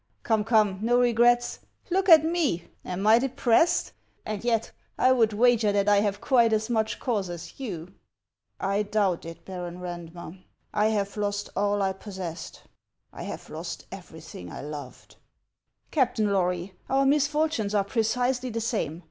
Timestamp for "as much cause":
6.53-7.29